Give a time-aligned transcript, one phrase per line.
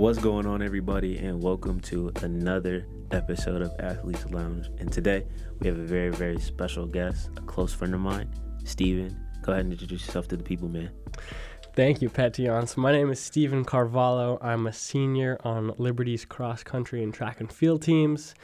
[0.00, 4.70] What's going on, everybody, and welcome to another episode of Athletes Lounge.
[4.78, 5.26] And today
[5.58, 8.32] we have a very, very special guest, a close friend of mine,
[8.64, 9.14] Stephen.
[9.42, 10.90] Go ahead and introduce yourself to the people, man.
[11.76, 12.66] Thank you, Petion.
[12.66, 14.38] So my name is Stephen Carvalho.
[14.40, 18.34] I'm a senior on Liberty's cross country and track and field teams.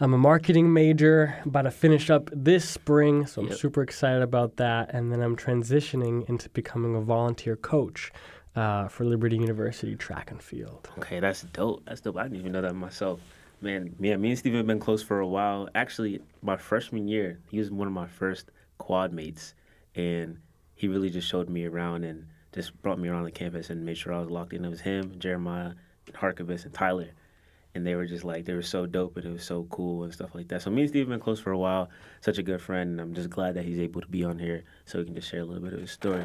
[0.00, 3.56] I'm a marketing major, about to finish up this spring, so I'm Yep.
[3.56, 4.92] super excited about that.
[4.92, 8.12] And then I'm transitioning into becoming a volunteer coach
[8.56, 10.88] uh, for Liberty University track and field.
[10.98, 11.84] Okay, that's dope.
[11.86, 12.16] That's dope.
[12.16, 13.20] I didn't even know that myself.
[13.60, 15.68] Man, yeah, me and Stephen have been close for a while.
[15.74, 19.54] Actually, my freshman year, he was one of my first quad mates,
[19.94, 20.38] and
[20.74, 23.96] he really just showed me around and just brought me around the campus and made
[23.96, 24.64] sure I was locked in.
[24.64, 25.72] It was him, Jeremiah,
[26.12, 27.10] Harkavus, and Tyler.
[27.74, 30.12] And they were just like, they were so dope and it was so cool and
[30.12, 30.62] stuff like that.
[30.62, 31.90] So me and Steve have been close for a while.
[32.20, 32.92] Such a good friend.
[32.92, 35.28] And I'm just glad that he's able to be on here so he can just
[35.28, 36.24] share a little bit of his story.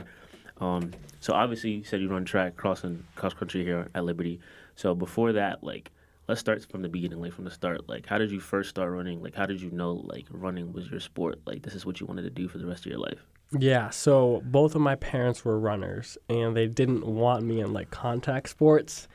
[0.61, 4.39] Um, so obviously you said you run track, cross and cross country here at Liberty.
[4.75, 5.91] So before that, like,
[6.27, 7.89] let's start from the beginning, like from the start.
[7.89, 9.21] Like, how did you first start running?
[9.21, 11.39] Like, how did you know like running was your sport?
[11.45, 13.25] Like, this is what you wanted to do for the rest of your life.
[13.57, 17.89] Yeah, so both of my parents were runners and they didn't want me in like
[17.89, 19.07] contact sports.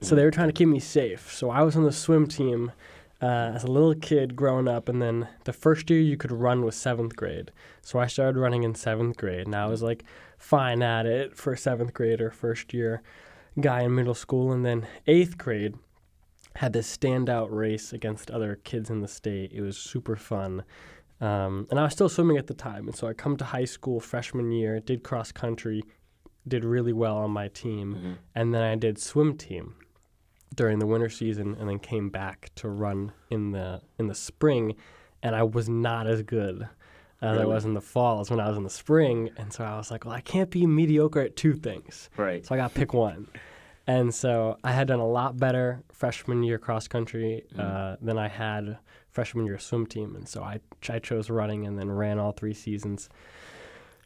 [0.00, 1.32] So they were trying to keep me safe.
[1.32, 2.70] So I was on the swim team
[3.22, 6.64] uh, as a little kid growing up, and then the first year you could run
[6.64, 7.50] was seventh grade.
[7.82, 10.04] So I started running in seventh grade, and I was like
[10.38, 13.02] fine at it for seventh grade or first year
[13.60, 14.52] guy in middle school.
[14.52, 15.74] And then eighth grade
[16.56, 19.52] had this standout race against other kids in the state.
[19.52, 20.64] It was super fun.
[21.20, 22.86] Um, and I was still swimming at the time.
[22.86, 25.84] And so I come to high school freshman year, did cross country,
[26.48, 27.94] did really well on my team.
[27.94, 28.14] Mhm.
[28.34, 29.74] And then I did swim team
[30.54, 34.74] during the winter season and then came back to run in the in the spring
[35.22, 36.68] and I was not as good
[37.22, 39.30] as I was in the fall as when I was in the spring.
[39.36, 42.08] And so I was like, well, I can't be mediocre at two things.
[42.16, 42.44] Right.
[42.46, 43.28] So I got to pick one.
[43.86, 48.28] And so I had done a lot better freshman year cross country uh, than I
[48.28, 48.78] had
[49.10, 50.16] freshman year swim team.
[50.16, 53.10] And so I, I chose running and then ran all three seasons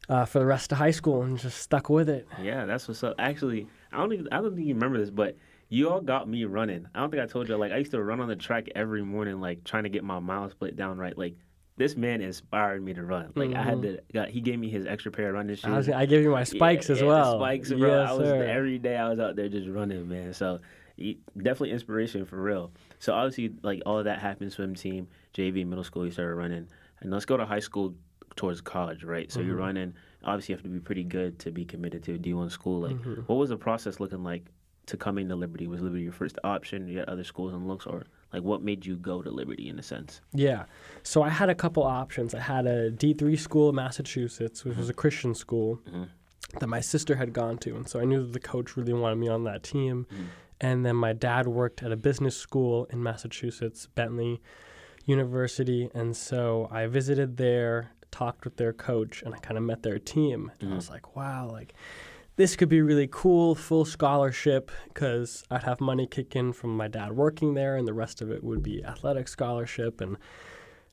[0.08, 2.26] uh, for the rest of high school and just stuck with it.
[2.42, 3.14] Yeah, that's what's up.
[3.19, 5.36] Actually, I don't even I don't think you remember this, but
[5.74, 6.86] you all got me running.
[6.94, 7.56] I don't think I told you.
[7.56, 10.18] Like I used to run on the track every morning, like trying to get my
[10.20, 11.16] mile split down right.
[11.16, 11.34] Like
[11.76, 13.32] this man inspired me to run.
[13.34, 13.98] Like I had to.
[14.12, 15.64] Got, he gave me his extra pair of running shoes.
[15.64, 17.38] I, was, I gave you my spikes Yeah, as well.
[17.38, 17.88] spikes, bro.
[18.02, 18.44] Yes, I was sir.
[18.44, 18.96] every day.
[18.96, 20.32] I was out there just running, man.
[20.34, 20.60] So
[20.96, 22.70] he- definitely inspiration for real.
[23.00, 24.52] So obviously, like all of that happened.
[24.52, 26.04] Swim team, JV, middle school.
[26.04, 26.68] You started running,
[27.00, 27.94] and let's go to high school
[28.36, 29.30] towards college, right?
[29.32, 29.48] So Mm-hmm.
[29.48, 29.94] you're running.
[30.22, 32.80] Obviously, you have to be pretty good to be committed to a D1 school.
[32.82, 33.22] Like, Mm-hmm.
[33.26, 34.46] what was the process looking like
[34.86, 35.66] to coming to Liberty?
[35.66, 36.86] Was Liberty your first option?
[36.88, 39.78] You had other schools and looks, or like what made you go to Liberty in
[39.78, 40.20] a sense?
[40.32, 40.64] Yeah.
[41.02, 42.34] So I had a couple options.
[42.34, 46.08] I had a D3 school in Massachusetts, which was a Christian school Mhm.
[46.60, 47.74] that my sister had gone to.
[47.76, 50.06] And so I knew that the coach really wanted me on that team.
[50.10, 50.24] Mhm.
[50.60, 54.40] And then my dad worked at a business school in Massachusetts, Bentley
[55.04, 55.90] University.
[55.94, 59.98] And so I visited there, talked with their coach, and I kind of met their
[59.98, 60.52] team.
[60.60, 60.76] And I Mhm.
[60.76, 61.74] was like, wow, like
[62.36, 66.88] this could be really cool, full scholarship, because I'd have money kick in from my
[66.88, 70.00] dad working there, and the rest of it would be athletic scholarship.
[70.00, 70.16] And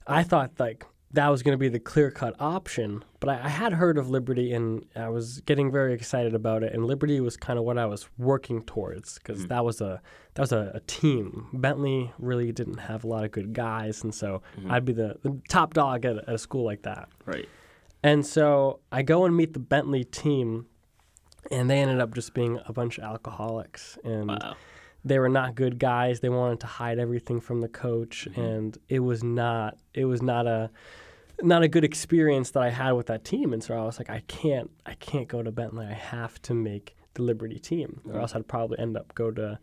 [0.06, 3.50] I thought like that was going to be the clear cut option, but I, I
[3.50, 6.74] had heard of Liberty, and I was getting very excited about it.
[6.74, 9.50] And Liberty was kind of what I was working towards, because Mhm.
[9.50, 10.02] that was a
[10.36, 11.48] that was a, a team.
[11.54, 14.72] Bentley really didn't have a lot of good guys, and so Mhm.
[14.72, 17.10] I'd be the, the top dog at, at a school like that.
[17.26, 17.50] Right.
[18.04, 20.66] And so I go and meet the Bentley team,
[21.52, 23.98] and they ended up just being a bunch of alcoholics.
[24.04, 24.56] And Wow.
[25.04, 26.20] they were not good guys.
[26.20, 28.38] They wanted to hide everything from the coach, Mhm.
[28.58, 30.70] and it was not it was not a
[31.44, 33.52] not a good experience that I had with that team.
[33.52, 35.88] And so I was like, I can't I can't go to Bentley.
[35.88, 39.60] I have to make the Liberty team, or else I'd probably end up go to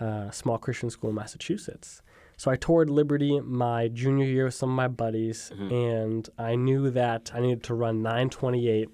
[0.00, 2.02] uh, a small Christian school in Massachusetts.
[2.36, 5.70] So I toured Liberty my junior year with some of my buddies, Mhm.
[5.72, 8.88] and I knew that I needed to run 928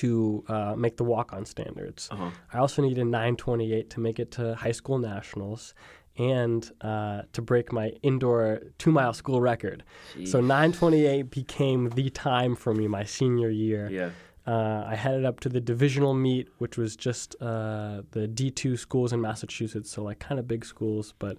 [0.00, 2.08] to uh, make the walk-on standards.
[2.10, 2.30] Uh huh.
[2.52, 5.74] I also needed 928 to make it to high school nationals
[6.16, 9.82] and uh, to break my indoor two-mile school record.
[10.24, 13.88] So 928 became the time for me my senior year.
[13.90, 14.10] Yeah.
[14.46, 19.12] Uh, I headed up to the divisional meet, which was just uh, the D2 schools
[19.12, 21.14] in Massachusetts, so like kind of big schools.
[21.18, 21.38] But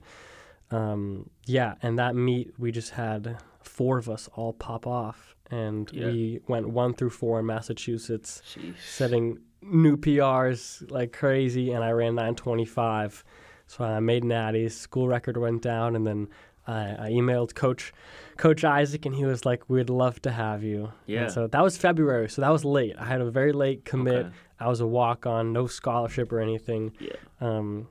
[0.71, 5.34] um, yeah, and that meet, we just had four of us all pop off.
[5.51, 6.07] And Yeah.
[6.07, 8.41] we went one through four in Massachusetts,
[8.83, 11.71] setting new PRs like crazy.
[11.71, 13.23] And I ran 925.
[13.67, 16.27] So I made natties, school record went down, and then
[16.67, 17.93] I, I emailed Coach
[18.37, 21.23] Coach Isaac, and he was like, "We'd love to have you." Yeah.
[21.23, 22.95] And so that was February, so that was late.
[22.99, 24.25] I had a very late commit.
[24.27, 24.35] Okay.
[24.59, 26.93] I was a walk on, no scholarship or anything.
[26.99, 27.13] Yeah.
[27.41, 27.87] Um,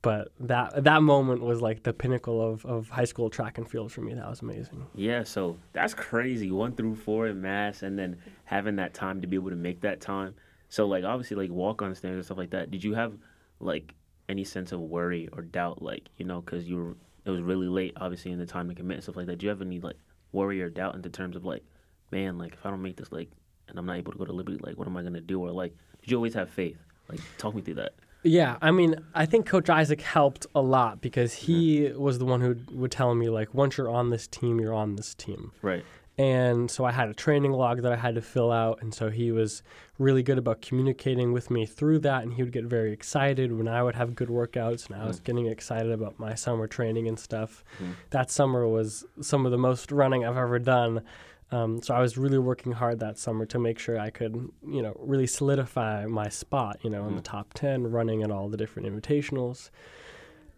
[0.00, 3.90] but that that moment was like the pinnacle of, of high school track and field
[3.90, 4.14] for me.
[4.14, 4.86] That was amazing.
[4.94, 6.50] Yeah, so that's crazy.
[6.50, 9.80] One through four in mass, and then having that time to be able to make
[9.80, 10.34] that time.
[10.68, 12.70] So like obviously like walk on stands and stuff like that.
[12.70, 13.14] Did you have
[13.60, 13.94] like
[14.28, 17.68] any sense of worry or doubt, like you know, because you were it was really
[17.68, 19.38] late, obviously in the time to commit and stuff like that.
[19.38, 19.96] Do you have any like
[20.32, 21.62] worry or doubt into terms of like,
[22.10, 23.30] man, like if I don't make this like,
[23.68, 25.40] and I'm not able to go to Liberty, like what am I gonna do?
[25.42, 26.78] Or like, did you always have faith?
[27.08, 27.94] Like, talk me through that.
[28.28, 32.00] Yeah, I mean, I think Coach Isaac helped a lot because he mm-hmm.
[32.00, 34.96] was the one who would tell me like, once you're on this team, you're on
[34.96, 35.52] this team.
[35.62, 35.84] Right.
[36.18, 38.82] And so I had a training log that I had to fill out.
[38.82, 39.62] And so he was
[39.98, 42.24] really good about communicating with me through that.
[42.24, 44.90] And he would get very excited when I would have good workouts.
[44.90, 45.24] And I was mm.
[45.24, 47.62] getting excited about my summer training and stuff.
[47.80, 47.94] Mm.
[48.10, 51.02] That summer was some of the most running I've ever done.
[51.50, 54.82] Um, so I was really working hard that summer to make sure I could, you
[54.82, 57.08] know, really solidify my spot, you know, mm.
[57.08, 57.30] in the mm.
[57.30, 59.70] top 10, running at all the different invitationals.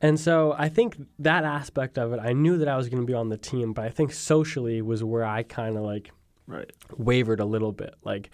[0.01, 3.07] And so I think that aspect of it, I knew that I was going to
[3.07, 6.11] be on the team, but I think socially was where I kind of like
[6.47, 6.71] right.
[6.97, 7.95] wavered a little bit.
[8.03, 8.31] Like,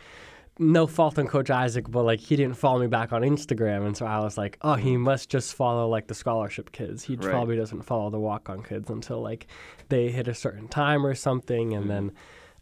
[0.58, 3.96] no fault on Coach Isaac, but like he didn't follow me back on Instagram, and
[3.96, 7.02] so I was like, oh, he must just follow like the scholarship kids.
[7.04, 7.28] He right.
[7.28, 9.46] probably doesn't follow the walk on kids until like
[9.88, 12.06] they hit a certain time or something, and mm-hmm.
[12.06, 12.12] then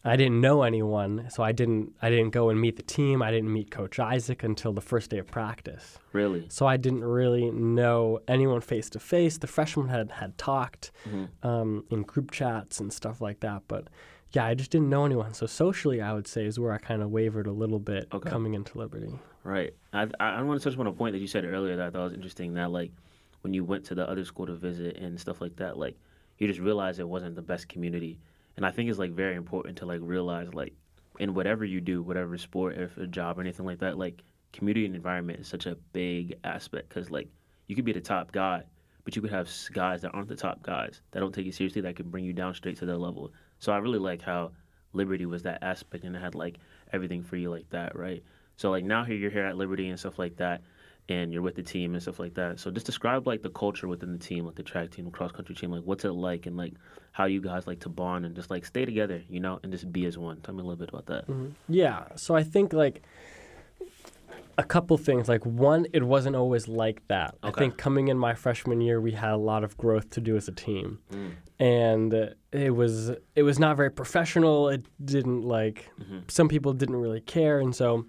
[0.06, 3.22] I didn't know anyone, so I didn't I didn't go and meet the team.
[3.22, 5.98] I didn't meet Coach Isaac until the first day of practice.
[6.12, 6.44] Really?
[6.50, 9.38] So I didn't really know anyone face to face.
[9.38, 11.46] The freshmen had had talked mm-hmm.
[11.46, 13.88] um, in group chats and stuff like that, but
[14.32, 15.32] yeah, I just didn't know anyone.
[15.32, 18.28] So socially, I would say is where I kind of wavered a little bit okay.
[18.28, 19.18] coming into Liberty.
[19.42, 19.74] Right.
[19.94, 22.04] I I want to touch on a point that you said earlier that I thought
[22.04, 22.54] was interesting.
[22.54, 22.92] That like
[23.40, 25.96] when you went to the other school to visit and stuff like that, like
[26.36, 28.18] you just realized it wasn't the best community
[28.56, 30.74] and I think it's like very important to like realize like
[31.18, 34.22] in whatever you do, whatever sport, if a job or anything like that, like
[34.52, 37.28] community and environment is such a big aspect because like
[37.66, 38.62] you could be the top guy,
[39.04, 41.82] but you could have guys that aren't the top guys that don't take you seriously
[41.82, 43.32] that can bring you down straight to their level.
[43.58, 44.52] So I really like how
[44.92, 46.58] Liberty was that aspect and it had like
[46.92, 48.22] everything for you like that, right?
[48.56, 50.62] So like now here you're here at Liberty and stuff like that
[51.08, 52.58] and you're with the team and stuff like that.
[52.58, 55.54] So just describe like the culture within the team, like the track team, cross country
[55.54, 56.74] team, like what's it like, and like
[57.12, 59.92] how you guys like to bond and just like stay together, you know, and just
[59.92, 60.40] be as one.
[60.40, 61.26] Tell me a little bit about that.
[61.26, 61.50] Mm-hmm.
[61.68, 62.04] Yeah.
[62.16, 63.02] So I think like
[64.58, 65.28] a couple things.
[65.28, 67.34] Like one, it wasn't always like that.
[67.42, 67.48] Okay.
[67.48, 70.36] I think coming in my freshman year, we had a lot of growth to do
[70.36, 71.32] as a team, mm.
[71.58, 74.68] and it was it was not very professional.
[74.68, 76.20] It didn't like mm-hmm.
[76.28, 78.06] some people didn't really care, and so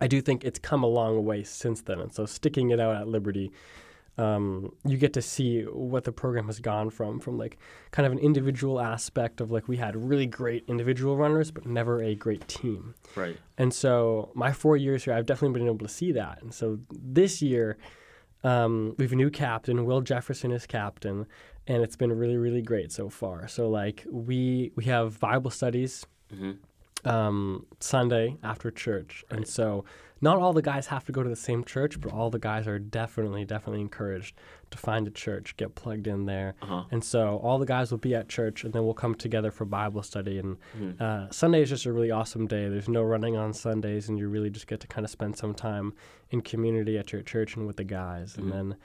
[0.00, 2.00] I do think it's come a long way since then.
[2.00, 3.50] And so sticking it out at Liberty,
[4.16, 7.56] um, you get to see what the program has gone from, from like
[7.92, 12.02] kind of an individual aspect of like we had really great individual runners, but never
[12.02, 12.94] a great team.
[13.14, 13.36] Right.
[13.56, 16.42] And so my four years here, I've definitely been able to see that.
[16.42, 17.78] And so this year,
[18.42, 19.84] um, we have a new captain.
[19.84, 21.26] Will Jefferson is captain,
[21.66, 23.48] and it's been really, really great so far.
[23.48, 26.06] So like we we have Bible studies.
[26.32, 26.52] Mm-hmm
[27.08, 29.24] um, Sunday after church.
[29.30, 29.38] Right.
[29.38, 29.84] And so
[30.20, 32.66] not all the guys have to go to the same church, but all the guys
[32.66, 34.34] are definitely, definitely encouraged
[34.70, 36.54] to find a church, get plugged in there.
[36.60, 36.84] Uh-huh.
[36.90, 39.64] And so all the guys will be at church, and then we'll come together for
[39.64, 40.38] Bible study.
[40.38, 41.02] And mm-hmm.
[41.02, 42.68] uh, Sunday is just a really awesome day.
[42.68, 45.54] There's no running on Sundays, and you really just get to kind of spend some
[45.54, 45.94] time
[46.30, 48.32] in community at your church and with the guys.
[48.32, 48.42] Mm-hmm.
[48.42, 48.78] And then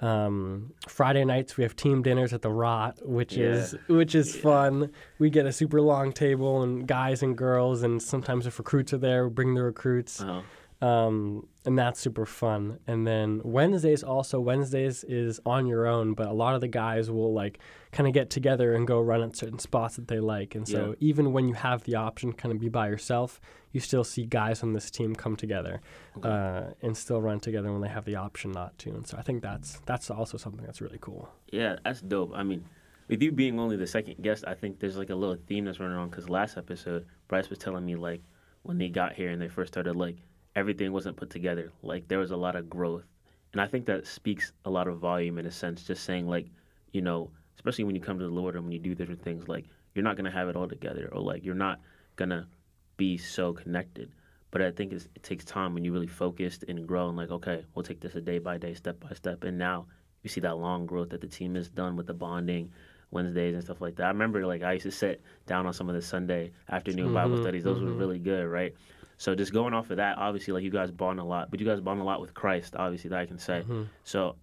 [0.00, 3.46] um, Friday nights we have team dinners at the Rot, which yeah.
[3.46, 4.42] is which is yeah.
[4.42, 4.92] fun.
[5.18, 8.98] We get a super long table and guys and girls, and sometimes if recruits are
[8.98, 10.20] there, we bring the recruits.
[10.20, 10.42] Uh-huh.
[10.80, 12.78] Um, and that's super fun.
[12.86, 17.10] And then Wednesdays also Wednesdays is on your own, but a lot of the guys
[17.10, 17.58] will like
[17.90, 20.54] kind of get together and go run at certain spots that they like.
[20.54, 20.94] And so yeah.
[21.00, 23.40] even when you have the option kind of be by yourself,
[23.72, 25.80] you still see guys on this team come together
[26.16, 26.28] okay.
[26.28, 28.90] uh, and still run together when they have the option not to.
[28.90, 31.28] And so I think that's that's also something that's really cool.
[31.50, 32.32] Yeah, that's dope.
[32.34, 32.64] I mean,
[33.08, 35.80] with you being only the second guest, I think there's like a little theme that's
[35.80, 38.22] running on because last episode Bryce was telling me like
[38.62, 40.16] when they got here and they first started like
[40.58, 41.70] everything wasn't put together.
[41.82, 43.04] Like there was a lot of growth.
[43.52, 46.46] And I think that speaks a lot of volume in a sense, just saying like,
[46.92, 49.48] you know, especially when you come to the Lord and when you do different things,
[49.48, 51.80] like you're not gonna have it all together or like you're not
[52.16, 52.46] gonna
[52.96, 54.10] be so connected.
[54.50, 57.64] But I think it takes time when you really focused and grow and like, okay,
[57.74, 59.44] we'll take this a day by day, step by step.
[59.44, 59.86] And now
[60.22, 62.72] you see that long growth that the team has done with the bonding,
[63.10, 64.06] Wednesdays and stuff like that.
[64.06, 67.14] I remember like I used to sit down on some of the Sunday afternoon mm-hmm,
[67.14, 67.64] Bible studies.
[67.64, 67.86] Those mm-hmm.
[67.86, 68.74] were really good, right?
[69.18, 71.66] So just going off of that, obviously, like you guys bond a lot, but you
[71.66, 73.60] guys bond a lot with Christ, obviously, that I can say.
[73.60, 73.82] Mm-hmm.
[74.04, 74.36] So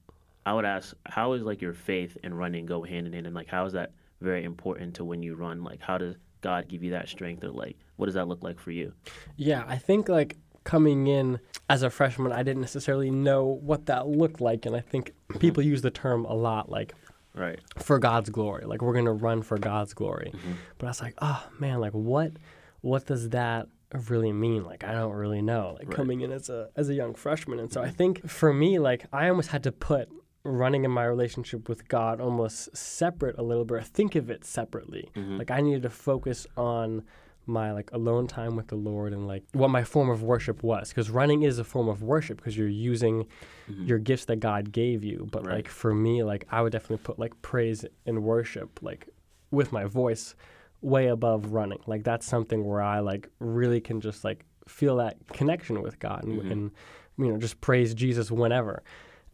[0.46, 3.36] I would ask, how is like your faith and running go hand in hand, and
[3.36, 3.92] like how is that
[4.22, 5.64] very important to when you run?
[5.64, 8.60] Like how does God give you that strength, or like what does that look like
[8.60, 8.94] for you?
[9.38, 11.40] Yeah, I think like coming in
[11.70, 15.64] as a freshman, I didn't necessarily know what that looked like, and I think people
[15.64, 16.94] use the term a lot, like
[17.34, 17.60] Right.
[17.78, 18.66] for God's glory.
[18.66, 20.32] Like we're gonna run for God's glory.
[20.34, 20.52] Mm-hmm.
[20.78, 22.34] But I was like, oh man, like what
[22.82, 23.68] what does that
[24.10, 24.64] really mean?
[24.64, 25.70] Like I don't really know.
[25.70, 25.82] Like Right.
[25.88, 25.92] Mm-hmm.
[25.94, 27.60] coming in as a as a young freshman.
[27.60, 30.10] And so I think for me, like I almost had to put
[30.44, 34.46] running in my relationship with God almost separate a little bit or think of it
[34.46, 35.10] separately.
[35.16, 35.38] Mm-hmm.
[35.38, 37.04] Like I needed to focus on
[37.48, 40.90] my like alone time with the Lord and like what my form of worship was
[40.90, 43.28] because running is a form of worship because you're using
[43.68, 45.48] your gifts that God gave you but Mm-hmm.
[45.50, 45.56] Right.
[45.58, 49.10] like for me like I would definitely put like praise and worship like
[49.52, 50.34] with my voice
[50.82, 55.16] way above running like that's something where I like really can just like feel that
[55.34, 56.52] connection with God and, Mhm.
[56.52, 56.72] and
[57.18, 58.84] you know just praise Jesus whenever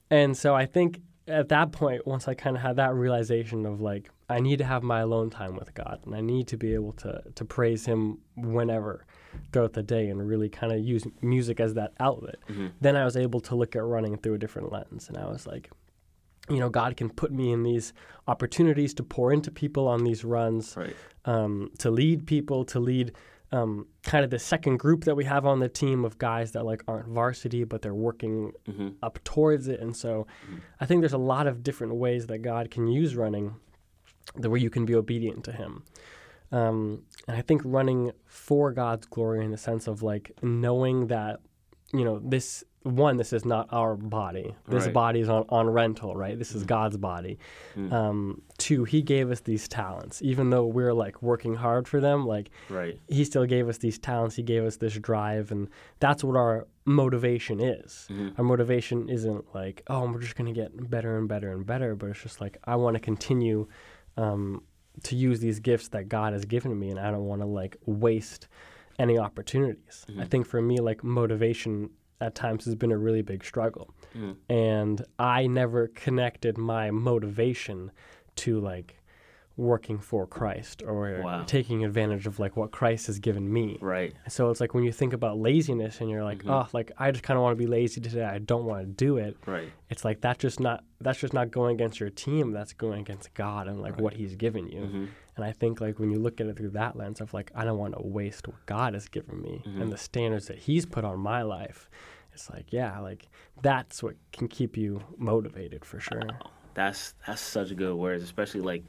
[0.10, 3.79] and so I think at that point, once I kind of had that realization of
[3.79, 6.74] like, I need to have my alone time with God and I need to be
[6.74, 9.05] able to, to praise Him whenever
[9.53, 12.67] throughout the day and really kind of use music as that outlet, Mm-hmm.
[12.81, 15.07] then I was able to look at running through a different lens.
[15.07, 15.69] And I was like,
[16.50, 17.93] you know, God can put me in these
[18.27, 20.95] opportunities to pour into people on these runs, Right.
[21.25, 23.13] um, to lead people, to lead
[23.53, 26.63] um, kind of the second group that we have on the team of guys that
[26.65, 28.89] like aren't varsity, but they're working Mm-hmm.
[29.03, 29.79] up towards it.
[29.81, 30.25] And so
[30.79, 33.55] I think there's a lot of different ways that God can use running
[34.36, 35.83] the way you can be obedient to Him.
[36.53, 41.39] Um, and I think running for God's glory in the sense of like knowing that,
[41.93, 44.55] you know, this one, this is not our body.
[44.67, 44.93] This Right.
[44.93, 46.38] body is on, on rental, right?
[46.38, 47.38] This is God's body.
[47.75, 47.91] Mm.
[47.93, 50.21] Um, two, He gave us these talents.
[50.23, 53.00] Even though we're like working hard for them, like Right.
[53.07, 55.69] he still gave us these talents he gave us this drive and
[56.00, 58.33] that's what our motivation is Mhm.
[58.39, 61.93] our motivation isn't like oh we're just going to get better and better and better
[61.95, 63.67] but it's just like i want to continue
[64.17, 64.63] um,
[65.03, 67.77] to use these gifts that god has given me and i don't want to like
[67.85, 68.47] waste
[68.97, 70.27] any opportunities i Mhm.
[70.27, 71.91] think for me like motivation
[72.22, 74.36] at times has been a really big struggle Mhm.
[74.50, 77.92] and i never connected my motivation
[78.36, 78.98] to like
[79.58, 81.44] working for Christ or Wow.
[81.46, 83.78] taking advantage of like what Christ has given me.
[83.82, 84.13] Right.
[84.30, 86.50] So it's like when you think about laziness and you're like, Mhm.
[86.50, 88.24] oh, like I just kind of want to be lazy today.
[88.24, 89.36] I don't want to do it.
[89.46, 89.70] Right.
[89.90, 92.51] It's like that's just not that's just not going against your team.
[92.54, 94.01] That's going against God and like Right.
[94.01, 94.82] what He's given you.
[94.82, 95.06] Mm-hmm.
[95.35, 97.63] And I think like when you look at it through that lens of like I
[97.63, 99.81] don't want to waste what God has given me Mhm.
[99.81, 101.89] and the standards that He's put on my life.
[102.33, 103.27] It's like yeah, like
[103.61, 106.29] that's what can keep you motivated for sure.
[106.73, 108.83] That's that's such good words, especially like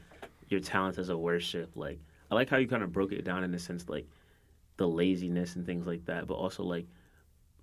[0.49, 1.71] your talents as a worship.
[1.77, 1.99] Like
[2.31, 4.07] I like how you kind of broke it down in the sense like
[4.79, 6.87] the laziness and things like that, but also like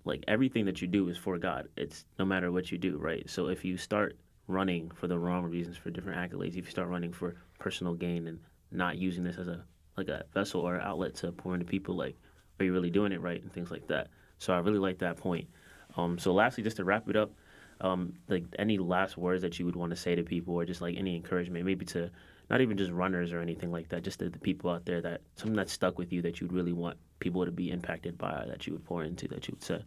[0.04, 1.68] like everything that you do is for God.
[1.76, 3.28] It's no matter what you do, right?
[3.28, 6.88] So if you start running for the wrong reasons, for different accolades, if you start
[6.88, 8.40] running for personal gain and
[8.70, 9.64] not using this as a
[9.96, 12.16] like a vessel or outlet to pour into people, like
[12.58, 14.08] are you really doing it right and things like that.
[14.38, 15.48] So I really like that point.
[15.96, 17.32] Um, so lastly, just to wrap it up,
[17.80, 20.80] um, like any last words that you would want to say to people, or just
[20.80, 22.10] like any encouragement, maybe to
[22.48, 25.20] not even just runners or anything like that, just to the people out there that
[25.36, 28.66] something that's stuck with you that you'd really want people to be impacted by, that
[28.66, 29.84] you would pour into, that you would say.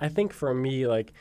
[0.00, 1.12] I think for me, like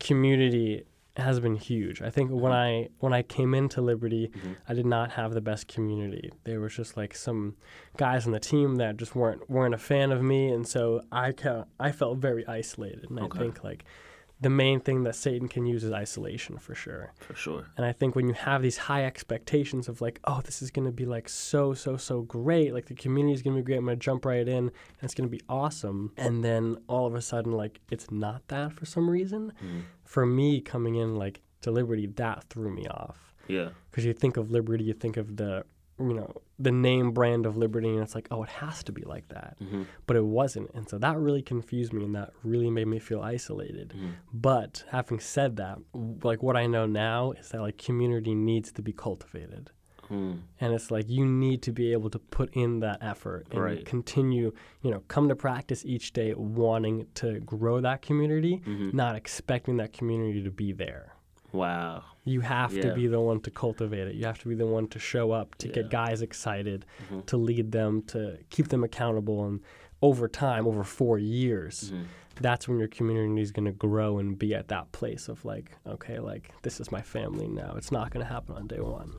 [0.00, 0.84] community
[1.16, 2.00] has been huge.
[2.00, 4.56] I think when I when I came into Liberty, Mhm.
[4.68, 6.30] I did not have the best community.
[6.44, 7.56] There was just like some
[7.98, 11.32] guys on the team that just weren't weren't a fan of me, and so I
[11.32, 13.10] ca- I felt very isolated.
[13.10, 13.38] And Okay.
[13.38, 13.84] I think like
[14.42, 17.12] the main thing that Satan can use is isolation for sure.
[17.20, 17.68] For sure.
[17.76, 20.84] And I think when you have these high expectations of like, oh, this is going
[20.84, 23.78] to be like so, so, so great, like the community is going to be great,
[23.78, 24.70] I'm going to jump right in and
[25.00, 26.12] it's going to be awesome.
[26.16, 29.52] And then all of a sudden, like, it's not that for some reason.
[29.64, 29.82] Mhm.
[30.04, 33.32] For me, coming in like to Liberty, that threw me off.
[33.46, 33.70] Yeah.
[33.90, 35.64] Because you think of Liberty, you think of the,
[36.08, 39.02] you know, the name brand of Liberty, and it's like, oh, it has to be
[39.02, 39.56] like that.
[39.58, 40.70] hmm But it wasn't.
[40.74, 43.92] And so that really confused me and that really made me feel isolated.
[43.96, 45.78] hmm But having said that,
[46.22, 49.70] like what I know now is that like community needs to be cultivated.
[50.10, 50.40] Mm.
[50.60, 53.84] And it's like you need to be able to put in that effort and Right.
[53.84, 59.16] continue, you know, come to practice each day wanting to grow that community, hmm not
[59.16, 61.11] expecting that community to be there.
[61.52, 62.04] Wow.
[62.24, 62.82] You have Yeah.
[62.82, 64.14] to be the one to cultivate it.
[64.14, 65.74] You have to be the one to show up, to Yeah.
[65.74, 67.26] get guys excited, Mhm.
[67.26, 69.44] to lead them, to keep them accountable.
[69.44, 69.60] And
[70.00, 72.04] over time, over four years, Mhm.
[72.40, 75.72] that's when your community is going to grow and be at that place of like,
[75.86, 77.74] okay, like this is my family now.
[77.76, 79.12] It's not going to happen on day one.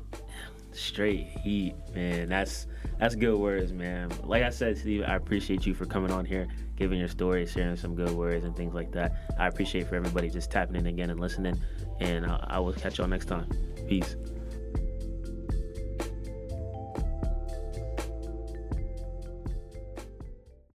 [0.74, 2.30] Straight heat, man.
[2.30, 2.68] That's
[3.00, 4.12] that's good words, man.
[4.24, 7.76] Like I said, Steve, I appreciate you for coming on here, giving your story, sharing
[7.76, 9.36] some good words and things like that.
[9.38, 11.60] I appreciate for everybody just tapping in again and listening.
[12.00, 13.50] And uh, I will catch y'all next time.
[13.88, 14.16] Peace.